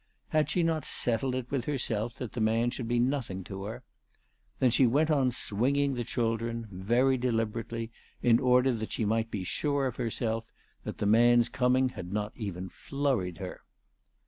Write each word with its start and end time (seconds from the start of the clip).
Had 0.29 0.49
she 0.49 0.63
not 0.63 0.83
settled 0.83 1.35
it 1.35 1.51
with 1.51 1.65
herself 1.65 2.15
that 2.15 2.33
the 2.33 2.41
man 2.41 2.71
should 2.71 2.87
be 2.87 2.97
nothing 2.97 3.43
to 3.43 3.65
her? 3.65 3.83
Then 4.57 4.71
she 4.71 4.87
went 4.87 5.11
on 5.11 5.29
swinging 5.31 5.93
the 5.93 6.03
children, 6.03 6.67
very 6.71 7.19
delibe 7.19 7.51
rately, 7.55 7.91
in 8.19 8.39
order 8.39 8.73
that 8.73 8.91
she 8.93 9.05
might 9.05 9.29
be 9.29 9.43
sure 9.43 9.85
of 9.85 9.97
herself, 9.97 10.45
that 10.85 10.97
the 10.97 11.05
man's 11.05 11.49
coming%ad 11.49 12.11
not 12.11 12.31
even 12.35 12.67
flurried 12.67 13.37
her. 13.37 13.61